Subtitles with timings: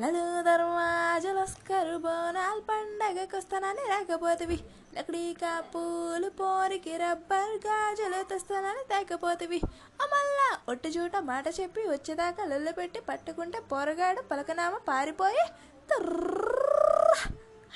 [0.00, 4.58] లలు దర్వాజలస్కరు బోనాల్ పండగకొస్తానని రాకపోతివి.
[4.94, 9.58] లకడీకా పూలు పోరికి రబ్బర్ గాజులు తెస్తానని తేకపోతవి.
[10.04, 15.44] అమల్లా ఒట్టు చూట మాట చెప్పి వచ్చేదాకా లొల్లు పెట్టి పట్టుకుంటే పొరగాడు పలకనామ పారిపోయి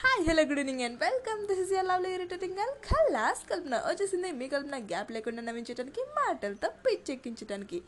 [0.02, 1.46] hi hello good evening and welcome.
[1.46, 3.82] This is your lovely irritating girl ఖల్లాస్ కల్పన.
[3.90, 4.78] వచ్చేసింది మీ కల్పన.
[4.92, 7.78] గ్యాప్ లేకుండా నవ్వించడానికి మాటలతో పిచ్చెక్కించడానికి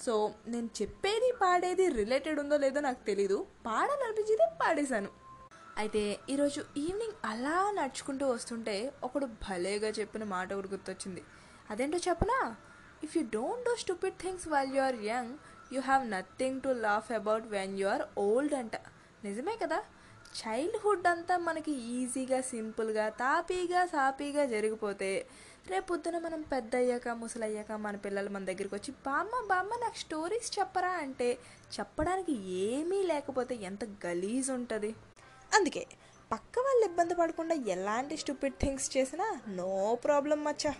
[0.00, 3.46] సో నేను చెప్పేది పాడేది రిలేటెడ్ ఉందో లేదో నాకు తెలీదు.
[3.66, 5.08] పాడాలనిపించింది పాడేశాను.
[5.76, 11.22] అయితే ఈరోజు ఈవినింగ్ అలా నడుచుకుంటూ వస్తుంటే ఒకడు భలేగా చెప్పిన మాట ఒకటి గుర్తొచ్చింది.
[11.70, 12.56] అదేంటో చెప్పనా?
[13.04, 15.34] If you don't do stupid things while you are young
[15.72, 18.76] you have nothing to laugh about when you are old అంట.
[19.24, 19.82] నిజమే కదా?
[20.32, 25.10] చైల్డ్హుడ్ అంతా మనకి ఈజీగా సింపుల్గా తాపీగా సాపీగా జరిగిపోతే
[25.70, 30.90] రేపొద్దున మనం పెద్ద అయ్యాక ముసలయ్యాక మన పిల్లలు మన దగ్గరికి వచ్చి బామ్మ బామ్మ నాకు స్టోరీస్ చెప్పరా?
[31.04, 31.28] అంటే
[31.76, 32.34] చెప్పడానికి
[32.66, 34.90] ఏమీ లేకపోతే ఎంత గలీజ్ ఉంటుంది.
[35.52, 35.82] అందుకే
[36.30, 39.70] పక్క వాళ్ళు ఇబ్బంది పడకుండా ఎలాంటి స్టూపిడ్ థింగ్స్ చేసినా నో
[40.04, 40.72] ప్రాబ్లం మచ్చా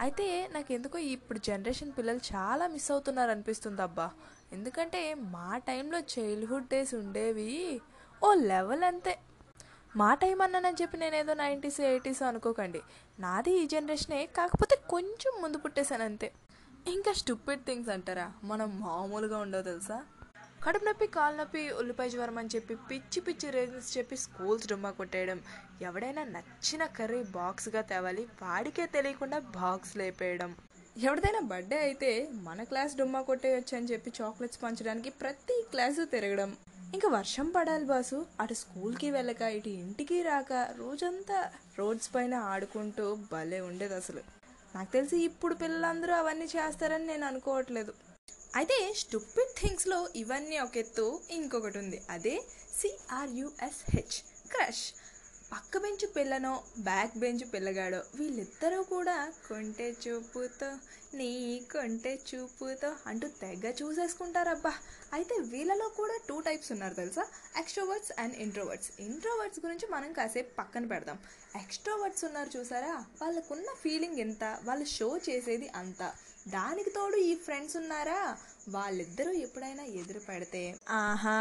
[0.00, 4.08] అయితే నాకు ఎందుకో ఇప్పుడు జనరేషన్ పిల్లలు చాలా మిస్ అవుతున్నారు అనిపిస్తుంది అబ్బా.
[4.52, 7.52] ఎందుకంటే మా టైంలో చైల్డ్హుడ్ డేస్ ఉండేవి
[8.24, 9.18] ఓ లెవెల్ అంతే.
[9.96, 12.80] మా టైం అన్నానని చెప్పి నేనేదో నైంటీస్ ఎయిటీస్ అనుకోకండి.
[13.20, 16.32] నాది ఈ జనరేషనే కాకపోతే కొంచెం ముందు పుట్టేశాను అంతే.
[16.88, 18.32] ఇంకా స్టూపిడ్ థింగ్స్ అంటారా?
[18.44, 20.04] మనం మామూలుగా ఉండవు తెలుసా?
[20.64, 25.42] కడుపు నొప్పి కాలు నొప్పి ఉల్లిపాయ జ్వరం అని చెప్పి పిచ్చి పిచ్చి రీజన్స్ చెప్పి స్కూల్స్ డుమ్మా కొట్టేయడం.
[25.82, 30.56] ఎవడైనా నచ్చిన కర్రీ బాక్స్గా తేవాలి వాడికే తెలియకుండా బాక్స్ లేపేయడం.
[30.98, 36.56] ఎవరిదైనా బర్త్డే అయితే మన క్లాస్ డుమ్మా కొట్టేయొచ్చు అని చెప్పి చాక్లెట్స్ పంచడానికి ప్రతి క్లాసు తిరగడం.
[36.96, 38.26] ఇంకా వర్షం పడాలి బాసు.
[38.40, 41.38] అటు స్కూల్కి వెళ్ళక ఇటు ఇంటికి రాక రోజంతా
[41.78, 44.22] రోడ్స్ పైన ఆడుకుంటూ భలే ఉండేది అసలు.
[44.74, 47.92] నాకు తెలిసి ఇప్పుడు పిల్లలందరూ అవన్నీ చేస్తారని నేను అనుకోవట్లేదు.
[48.56, 52.02] అయితే స్టూపిడ్ థింగ్స్లో ఇవన్నీ ఒక ఎత్తు ఇంకొకటి ఉంది.
[52.10, 52.34] అదే
[52.80, 54.16] C R U S H
[54.52, 54.84] crush.
[55.52, 60.72] పక్క బెంచ్ పిల్లనో బ్యాక్ బెంచ్ పిల్లగాడో వీళ్ళిద్దరూ కూడా కొంటే చూపుతో
[61.14, 64.72] నీ కొంటే చూపుతో అంటూ తెగ చూసేసుకుంటారబ్బా.
[65.12, 67.26] అయితే వీళ్ళలో కూడా టూ టైప్స్ ఉన్నారు తెలుసా?
[67.58, 71.18] ఎక్స్ట్రోవర్డ్స్ అండ్ ఇంట్రోవర్డ్స్ ఇంట్రోవర్డ్స్ గురించి మనం కాసేపు పక్కన పెడదాం.
[71.56, 73.04] ఎక్స్ట్రోవర్డ్స్ ఉన్నారు చూసారా?
[73.22, 74.58] వాళ్ళకున్న ఫీలింగ్ ఎంత?
[74.64, 76.12] వాళ్ళు షో చేసేది అంత.
[76.48, 78.38] దానికి తోడు ఈ ఫ్రెండ్స్ ఉన్నారా?
[78.68, 81.36] వాళ్ళిద్దరూ ఎప్పుడైనా ఎదురు పెడితే ఆహా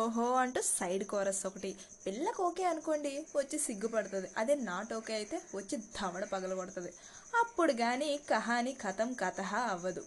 [0.00, 1.70] ఓహో అంటూ సైడ్ కోరస్ ఒకటి.
[2.06, 4.28] పిల్లకి ఓకే అనుకోండి వచ్చి సిగ్గుపడుతుంది.
[4.36, 6.92] అదే నాట్ ఓకే అయితే వచ్చి దవడ పగలగొడుతుంది.
[7.40, 9.40] అప్పుడు కానీ కహాని కథం కథ
[9.72, 10.02] అవ్వదు.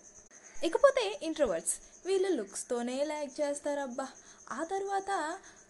[0.67, 1.75] ఇకపోతే ఇంట్రోవర్డ్స్
[2.07, 4.07] వీళ్ళు లుక్స్తోనే లైక్ చేస్తారబ్బా.
[4.51, 5.11] ఆ తర్వాత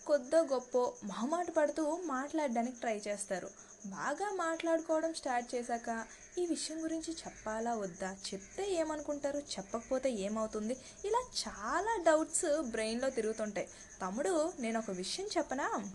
[0.07, 3.49] కొద్దో గొప్ప మొహమాట పడుతూ మాట్లాడడానికి ట్రై చేస్తారు.
[3.85, 6.05] బాగా మాట్లాడుకోవడం స్టార్ట్ చేశాక
[6.37, 8.15] ఈ విషయం గురించి చెప్పాలా వద్దా?
[8.33, 9.37] చెప్తే ఏమనుకుంటారు?
[9.37, 10.77] చెప్పకపోతే ఏమవుతుంది?
[11.05, 13.67] ఇలా చాలా డౌట్స్ బ్రెయిన్లో తిరుగుతుంటాయి.
[14.01, 15.91] తమ్ముడు నేను ఒక విషయం చెప్పనా?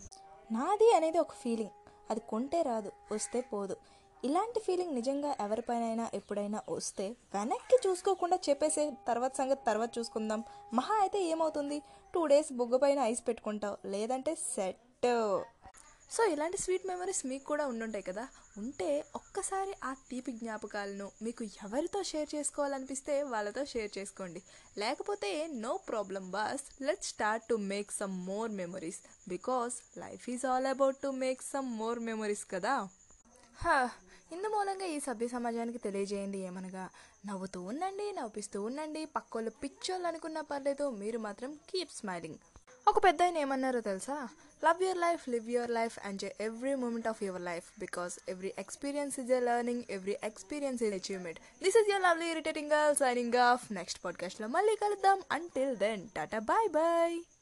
[0.52, 1.70] నాది అనేది ఒక ఫీలింగ్.
[2.10, 3.76] అది కొంటే రాదు వస్తే పోదు.
[4.24, 10.44] ఇలాంటి ఫీలింగ్ నిజంగా ఎవరిపైనైనా ఎప్పుడైనా వస్తే వెనక్కి చూసుకోకుండా చెప్పేసే తర్వాత సంగతి తర్వాత చూసుకుందాం.
[10.74, 11.82] మహా అయితే ఏమవుతుంది?
[12.14, 13.76] టూ డేస్ బుగ్గ పైన ఐస్ పెట్టుకుంటావు.
[13.86, 15.06] లేదంటే సెట్
[16.10, 18.28] సో ఇలాంటి స్వీట్ మెమరీస్ మీకు కూడా ఉండుంటాయి కదా?
[18.58, 24.42] ఉంటే ఒక్కసారి ఆ తీపి జ్ఞాపకాలను మీకు ఎవరితో షేర్ చేసుకోవాలనిపిస్తే వాళ్ళతో షేర్ చేసుకోండి.
[24.78, 30.66] లేకపోతే no problem boss let start to make some more memories because life is all
[30.66, 32.88] about to make some more memories కదా?
[33.62, 33.90] హా,
[34.32, 36.88] ఇందు మూలంగా ఈ సభ్య సమాజానికి తెలియజేయండి ఏమనగా
[37.26, 42.34] నవ్వుతూ ఉండండి నవ్విస్తూ ఉండండి పక్కోళ్ళు పిచ్చోళ్ళు అనుకున్నా పర్లేదు మీరు మాత్రం కీప్ స్మైలింగ్
[42.88, 44.28] ఒక పెద్ద ఆయన ఏమన్నారో తెలుసా?
[44.64, 49.20] Love your life live your life enjoy every moment of your life because every experience
[49.20, 53.72] is a learning every experience is achievement this is your lovely irritating girl signing off
[53.72, 55.22] next పాడ్కాస్ట్లో మళ్ళీ కలుద్దాం.
[55.32, 57.37] Until then tata bye bye